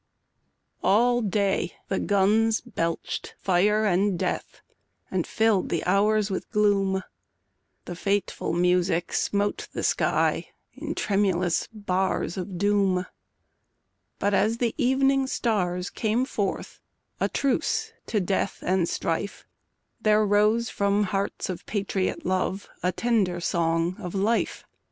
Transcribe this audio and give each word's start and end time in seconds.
ALL 0.83 1.21
day 1.21 1.73
the 1.87 1.99
guns 1.99 2.59
belched 2.59 3.35
fire 3.37 3.85
and 3.85 4.17
death 4.17 4.61
And 5.11 5.27
filled 5.27 5.69
the 5.69 5.85
hours 5.85 6.31
with 6.31 6.49
gloom; 6.49 7.03
The 7.85 7.95
fateful 7.95 8.51
music 8.51 9.13
smote 9.13 9.67
the 9.73 9.83
sky 9.83 10.49
In 10.73 10.95
tremulous 10.95 11.67
bars 11.71 12.35
of 12.35 12.57
doom; 12.57 13.05
But 14.17 14.33
as 14.33 14.57
the 14.57 14.73
evening 14.75 15.27
stars 15.27 15.91
came 15.91 16.25
forth 16.25 16.79
A 17.19 17.29
truce 17.29 17.93
to 18.07 18.19
death 18.19 18.57
and 18.63 18.89
strife, 18.89 19.45
There 20.01 20.25
rose 20.25 20.67
from 20.71 21.03
hearts 21.03 21.47
of 21.47 21.63
patriot 21.67 22.25
love 22.25 22.67
A 22.81 22.91
tender 22.91 23.39
song 23.39 23.97
of 23.99 24.15
life. 24.15 24.65